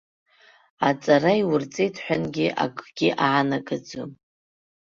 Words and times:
Аҵара 0.89 1.33
иурҵеит 1.41 1.95
ҳәангьы 2.03 2.47
акгьы 2.63 3.09
аанагаӡом. 3.25 4.11